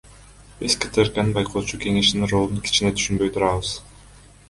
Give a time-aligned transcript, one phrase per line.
[0.61, 3.81] Биз КТРКнын байкоочу кеңешинин ролун кичине түшүнбөй турабыз.